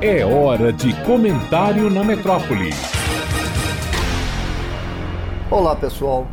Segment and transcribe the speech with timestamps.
[0.00, 2.70] É hora de comentário na metrópole.
[5.50, 6.26] Olá, pessoal.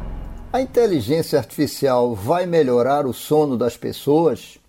[0.52, 4.60] A inteligência artificial vai melhorar o sono das pessoas?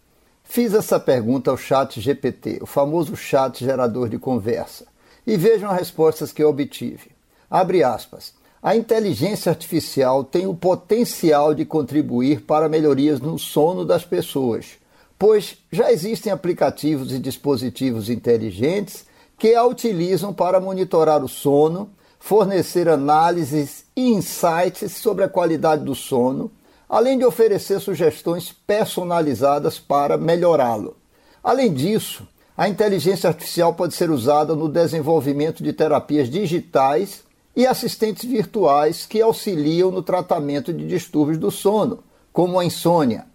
[0.45, 4.87] Fiz essa pergunta ao Chat GPT, o famoso chat gerador de conversa,
[5.27, 7.11] e vejam as respostas que obtive.
[7.51, 8.33] Abre aspas.
[8.63, 14.79] A inteligência artificial tem o potencial de contribuir para melhorias no sono das pessoas,
[15.27, 19.07] pois já existem aplicativos e dispositivos inteligentes
[19.39, 21.89] que a utilizam para monitorar o sono,
[22.21, 26.53] fornecer análises e insights sobre a qualidade do sono,
[26.87, 30.95] além de oferecer sugestões personalizadas para melhorá-lo.
[31.43, 37.25] Além disso, a inteligência artificial pode ser usada no desenvolvimento de terapias digitais
[37.57, 43.33] e assistentes virtuais que auxiliam no tratamento de distúrbios do sono, como a insônia.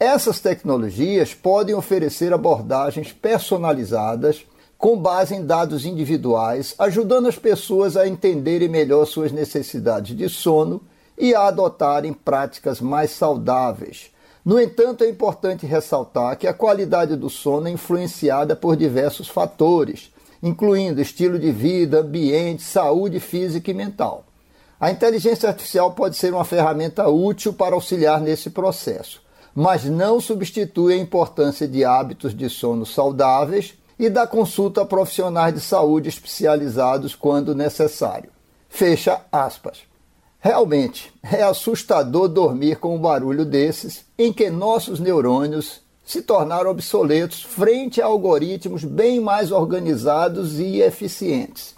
[0.00, 4.46] Essas tecnologias podem oferecer abordagens personalizadas
[4.78, 10.80] com base em dados individuais, ajudando as pessoas a entenderem melhor suas necessidades de sono
[11.18, 14.10] e a adotarem práticas mais saudáveis.
[14.42, 20.10] No entanto, é importante ressaltar que a qualidade do sono é influenciada por diversos fatores,
[20.42, 24.24] incluindo estilo de vida, ambiente, saúde física e mental.
[24.80, 29.20] A inteligência artificial pode ser uma ferramenta útil para auxiliar nesse processo,
[29.54, 35.54] mas não substitui a importância de hábitos de sono saudáveis e da consulta a profissionais
[35.54, 38.30] de saúde especializados quando necessário.
[38.68, 39.82] Fecha aspas.
[40.38, 47.42] Realmente, é assustador dormir com um barulho desses em que nossos neurônios se tornaram obsoletos
[47.42, 51.74] frente a algoritmos bem mais organizados e eficientes.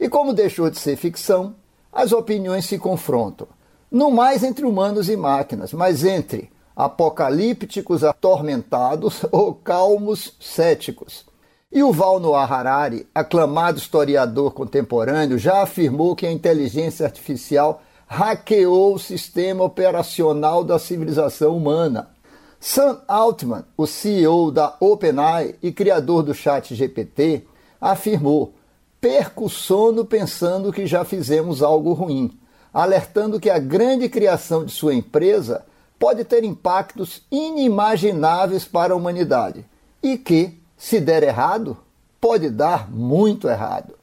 [0.00, 1.54] E como deixou de ser ficção,
[1.92, 3.46] as opiniões se confrontam,
[3.90, 11.24] não mais entre humanos e máquinas, mas entre apocalípticos atormentados ou calmos céticos.
[11.72, 18.94] E o Val Noah Harari, aclamado historiador contemporâneo, já afirmou que a inteligência artificial hackeou
[18.94, 22.14] o sistema operacional da civilização humana
[22.60, 27.46] Sam Altman, o CEO da OpenAI e criador do Chat GPT,
[27.80, 28.54] afirmou:
[29.00, 32.38] perco o sono pensando que já fizemos algo ruim,
[32.72, 35.64] alertando que a grande criação de sua empresa
[35.98, 39.64] pode ter impactos inimagináveis para a humanidade
[40.02, 41.76] e que, se der errado,
[42.20, 43.94] pode dar muito errado.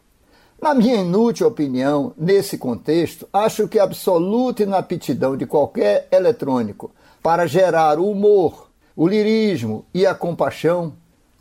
[0.62, 6.90] Na minha inútil opinião, nesse contexto, acho que a absoluta inaptidão de qualquer eletrônico
[7.22, 10.94] para gerar o humor, o lirismo e a compaixão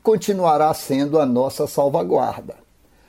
[0.02, 2.56] continuará sendo a nossa salvaguarda.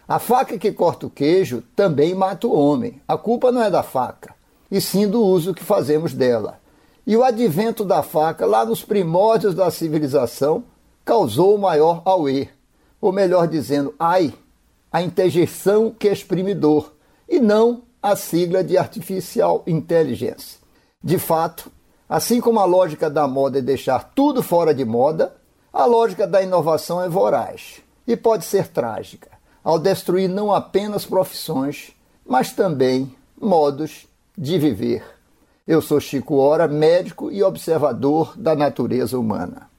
[0.07, 3.01] A faca que corta o queijo também mata o homem.
[3.07, 4.35] A culpa não é da faca,
[4.69, 6.59] e sim do uso que fazemos dela.
[7.05, 10.63] E o advento da faca, lá nos primórdios da civilização,
[11.03, 12.47] causou o maior auê,
[13.01, 14.33] ou melhor dizendo, ai,
[14.91, 16.93] a interjeição que exprime dor,
[17.27, 20.57] e não a sigla de artificial intelligence.
[21.03, 21.69] De fato,
[22.13, 25.35] Assim como a lógica da moda é deixar tudo fora de moda,
[25.73, 29.31] a lógica da inovação é voraz e pode ser trágica,
[29.63, 31.91] ao destruir não apenas profissões,
[32.23, 35.03] mas também modos de viver.
[35.65, 39.72] Eu sou Chico Ora, médico e observador da natureza humana.